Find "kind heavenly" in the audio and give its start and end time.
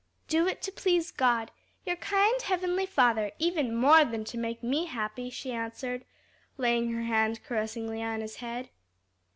1.95-2.87